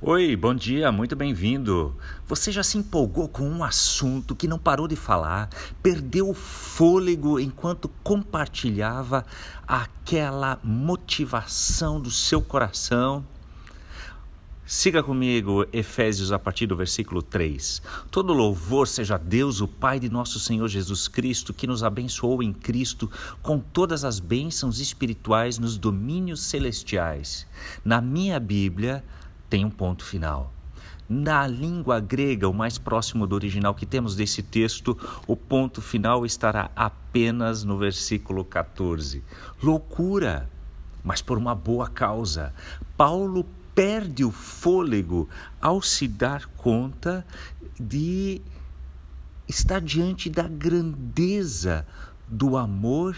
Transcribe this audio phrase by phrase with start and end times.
[0.00, 1.92] Oi, bom dia, muito bem-vindo.
[2.28, 5.50] Você já se empolgou com um assunto que não parou de falar,
[5.82, 9.26] perdeu o fôlego enquanto compartilhava
[9.66, 13.26] aquela motivação do seu coração?
[14.64, 17.82] Siga comigo Efésios a partir do versículo 3.
[18.08, 22.40] Todo louvor seja a Deus, o Pai de nosso Senhor Jesus Cristo, que nos abençoou
[22.40, 23.10] em Cristo
[23.42, 27.48] com todas as bênçãos espirituais nos domínios celestiais.
[27.84, 29.02] Na minha Bíblia,
[29.48, 30.52] tem um ponto final.
[31.08, 34.96] Na língua grega, o mais próximo do original que temos desse texto,
[35.26, 39.24] o ponto final estará apenas no versículo 14.
[39.62, 40.50] Loucura,
[41.02, 42.52] mas por uma boa causa.
[42.94, 45.28] Paulo perde o fôlego
[45.62, 47.24] ao se dar conta
[47.80, 48.42] de
[49.48, 51.86] estar diante da grandeza
[52.26, 53.16] do amor,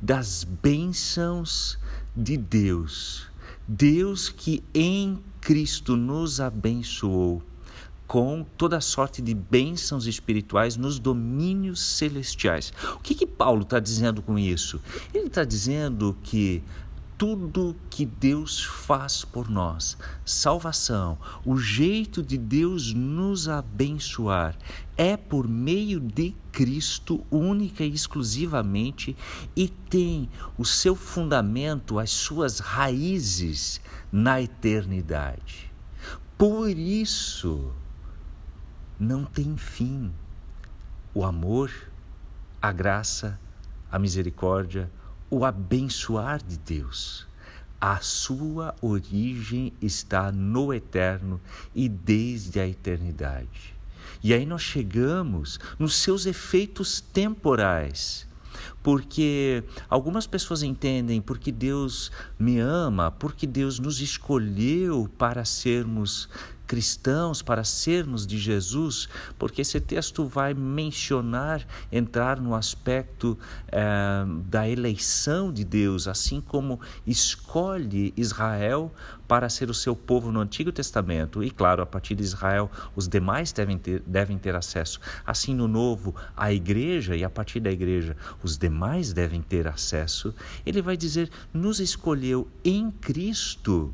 [0.00, 1.76] das bênçãos
[2.14, 3.28] de Deus.
[3.68, 7.42] Deus que em Cristo nos abençoou
[8.06, 12.72] com toda sorte de bênçãos espirituais nos domínios celestiais.
[12.94, 14.80] O que, que Paulo está dizendo com isso?
[15.12, 16.62] Ele está dizendo que
[17.18, 24.56] tudo que Deus faz por nós, salvação, o jeito de Deus nos abençoar
[24.96, 29.16] é por meio de Cristo única e exclusivamente
[29.54, 33.80] e tem o seu fundamento, as suas raízes
[34.12, 35.72] na eternidade.
[36.36, 37.72] Por isso,
[39.00, 40.12] não tem fim
[41.14, 41.70] o amor,
[42.60, 43.40] a graça,
[43.90, 44.90] a misericórdia,
[45.30, 47.26] o abençoar de Deus.
[47.80, 51.40] A sua origem está no eterno
[51.74, 53.74] e desde a eternidade.
[54.22, 58.26] E aí nós chegamos nos seus efeitos temporais.
[58.82, 66.28] Porque algumas pessoas entendem porque Deus me ama, porque Deus nos escolheu para sermos
[66.66, 74.68] cristãos, para sermos de Jesus, porque esse texto vai mencionar, entrar no aspecto é, da
[74.68, 78.92] eleição de Deus, assim como escolhe Israel
[79.26, 81.42] para ser o seu povo no Antigo Testamento.
[81.42, 85.00] E claro, a partir de Israel, os demais devem ter, devem ter acesso.
[85.26, 90.34] Assim, no Novo, a igreja, e a partir da igreja, os demais devem ter acesso.
[90.64, 93.92] Ele vai dizer: nos escolheu em Cristo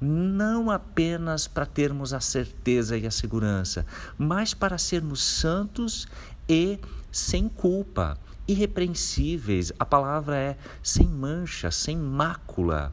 [0.00, 3.84] não apenas para termos a certeza e a segurança,
[4.16, 6.06] mas para sermos santos
[6.48, 6.78] e
[7.10, 8.16] sem culpa,
[8.46, 9.72] irrepreensíveis.
[9.78, 12.92] A palavra é sem mancha, sem mácula.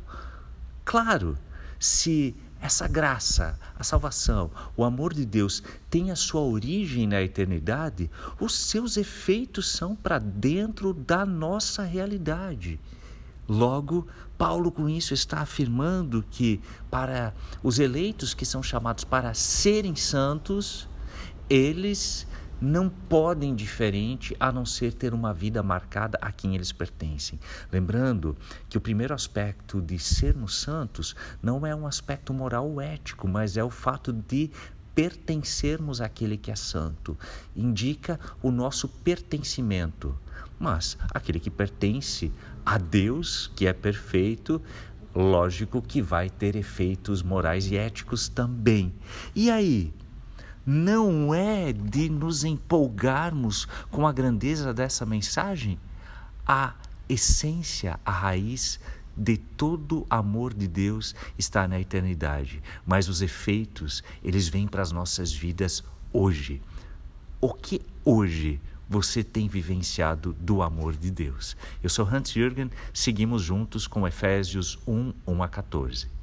[0.84, 1.38] Claro,
[1.80, 8.10] se essa graça, a salvação, o amor de Deus tem a sua origem na eternidade,
[8.40, 12.80] os seus efeitos são para dentro da nossa realidade.
[13.48, 14.08] Logo,
[14.38, 20.90] Paulo com isso está afirmando que para os eleitos que são chamados para serem santos,
[21.50, 22.28] eles
[22.60, 27.40] não podem diferente a não ser ter uma vida marcada a quem eles pertencem.
[27.72, 28.36] Lembrando
[28.70, 33.58] que o primeiro aspecto de sermos santos não é um aspecto moral ou ético, mas
[33.58, 34.50] é o fato de
[34.96, 37.18] pertencermos àquele que é santo.
[37.56, 40.18] Indica o nosso pertencimento.
[40.60, 42.32] Mas aquele que pertence
[42.66, 44.62] a Deus, que é perfeito,
[45.14, 48.94] lógico que vai ter efeitos morais e éticos também.
[49.36, 49.94] E aí?
[50.66, 55.78] Não é de nos empolgarmos com a grandeza dessa mensagem?
[56.46, 56.74] A
[57.08, 58.80] essência, a raiz
[59.16, 64.92] de todo amor de Deus está na eternidade, mas os efeitos, eles vêm para as
[64.92, 66.62] nossas vidas hoje.
[67.40, 68.60] O que hoje
[68.90, 71.56] você tem vivenciado do amor de Deus.
[71.82, 76.15] Eu sou Hans Jürgen, seguimos juntos com Efésios 1, 1 a 14.